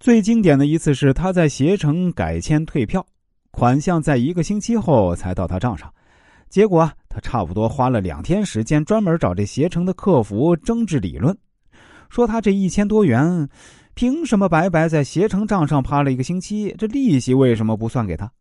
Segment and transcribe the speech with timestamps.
[0.00, 3.06] 最经典的一次是他在携程改签退票，
[3.50, 5.92] 款项在一个星期后才到他账上，
[6.48, 11.36] 结果他差不多花了两天时间，专门找这携程的客服争执理论，
[12.08, 13.46] 说他这一千多元，
[13.92, 16.74] 凭什么白白在携程账上趴了一个星期？
[16.78, 18.32] 这利息为什么不算给他？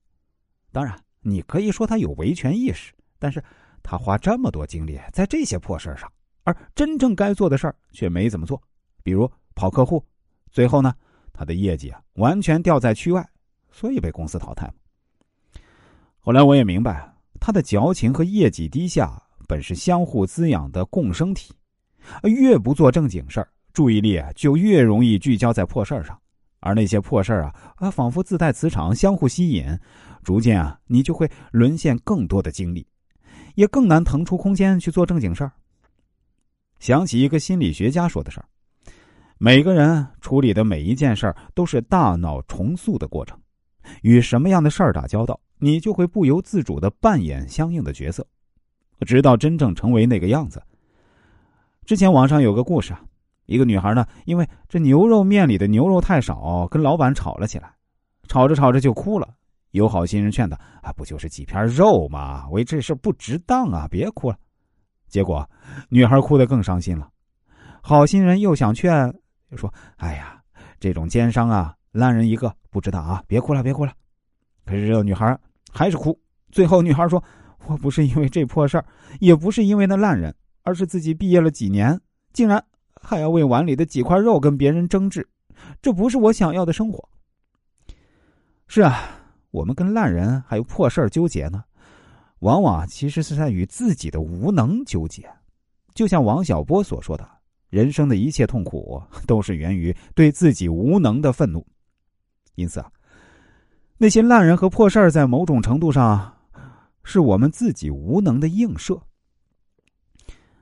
[0.72, 3.44] 当然，你可以说他有维权意识，但是
[3.84, 6.10] 他花这么多精力在这些破事上，
[6.46, 8.62] 而真正该做的事儿却没怎么做，
[9.04, 10.02] 比如跑客户，
[10.54, 10.94] 最后呢？
[11.40, 13.26] 他的业绩啊，完全掉在区外，
[13.72, 14.70] 所以被公司淘汰
[16.20, 19.10] 后来我也明白，他的矫情和业绩低下
[19.48, 21.54] 本是相互滋养的共生体。
[22.24, 26.20] 越不做正经事儿，注意力啊就越容易聚焦在破事儿上，
[26.60, 29.66] 而那些破事儿啊啊，仿佛自带磁场，相互吸引，
[30.26, 32.86] 逐渐啊，你就会沦陷更多的精力，
[33.56, 35.54] 也更难腾出空间去做正经事儿。
[36.80, 38.46] 想起一个心理学家说的事儿。
[39.42, 43.40] 每个人处理的每一件事儿都是大脑重塑的过程，
[44.02, 48.28] 与什么样的事儿打交道，你就会不由自主的扮演相应的角色，
[49.08, 50.62] 直到真正成为那个样子。
[51.86, 53.02] 之前网上有个故事啊，
[53.46, 57.74] 一个女孩呢，因为这牛肉面里的牛肉太少，跟老板吵了起来，
[58.28, 59.30] 吵着吵着就哭了。
[59.72, 62.46] 有好心人劝她啊，不就是几片肉吗？
[62.50, 64.36] 为这事不值当啊，别哭了。
[65.08, 65.50] 结果
[65.88, 67.08] 女孩哭得更伤心了。
[67.82, 69.10] 好心人又想劝。
[69.50, 70.42] 就说：“哎呀，
[70.80, 73.24] 这种奸商啊，烂人一个，不知道啊！
[73.28, 73.94] 别哭了，别哭了。”
[74.66, 75.38] 可是这个女孩
[75.72, 76.18] 还是哭。
[76.52, 77.24] 最后，女孩说
[77.68, 78.86] ：“我不是因为这破事儿，
[79.20, 80.34] 也不是因为那烂人，
[80.64, 82.00] 而是自己毕业了几年，
[82.34, 82.64] 竟然
[83.02, 85.28] 还要为碗里的几块肉跟别人争执，
[85.82, 87.10] 这不是我想要的生活。”
[88.68, 89.00] 是啊，
[89.50, 91.64] 我们跟烂人还有破事儿纠结呢，
[92.40, 95.28] 往往其实是在与自己的无能纠结。
[95.96, 97.28] 就像王小波所说的。
[97.70, 101.66] 人生的一切痛苦都是源于对自己无能的愤怒，
[102.56, 102.92] 因此啊，
[103.98, 106.36] 那些烂人和破事儿在某种程度上
[107.04, 109.00] 是我们自己无能的映射。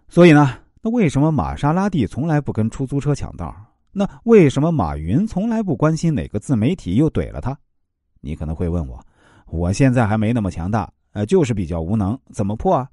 [0.10, 3.56] 所以呢，那为什么玛莎拉蒂从来不跟出租车抢道？
[3.92, 7.58] 那为什么马云从来不关心哪个自媒体又怼了他？
[8.22, 9.04] 你可能会问我，
[9.48, 12.90] 我现在还没那么强大，呃，就是比较无能，怎么破啊？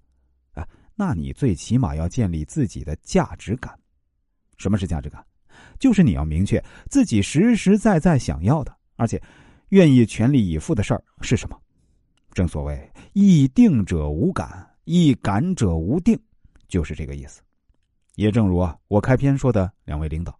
[0.54, 3.76] 啊，那你最起码要建立自己的价值感。
[4.64, 5.22] 什么是价值感？
[5.78, 9.22] 就是你要明确自己实实在在想要的，而且
[9.68, 11.56] 愿意全力以赴的事儿是什么。
[12.32, 16.18] 正所谓“易定者无感，易感者无定”，
[16.66, 17.42] 就是这个意思。
[18.14, 20.34] 也正如啊，我开篇说的，两位领导，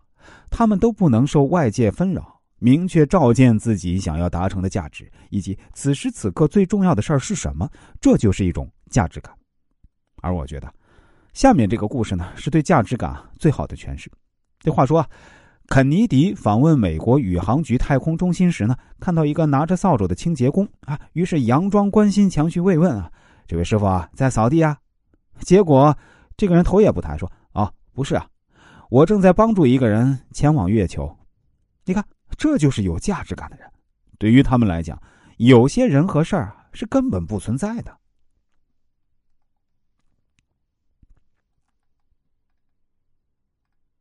[0.50, 7.70] 他们都不能受外界纷扰，明确照见自己想要达成的价值，以及此时此刻最重要的事儿是什么，
[8.00, 9.36] 这就是一种价值感。
[10.22, 10.72] 而我觉得。
[11.34, 14.09] 下面这个故事呢，是对价值感最好的诠释。
[14.61, 15.05] 这话说，
[15.67, 23.11] 肯尼迪访问美国宇航局太空中心时呢，看到一个拿着扫帚的清洁工啊，于是佯装关心，强去慰问啊，
[23.49, 24.78] 这位师傅啊，在扫地啊。
[25.41, 25.95] 结果
[26.37, 28.25] 这个人头也不抬说：“啊，不是啊，
[28.89, 31.12] 我正在帮助一个人前往月球。”
[31.84, 32.05] 你看，
[32.39, 33.69] 这就是有价值感的人。
[34.19, 34.97] 对于他们来讲，
[35.39, 37.93] 有些人和事儿是根本不存在的。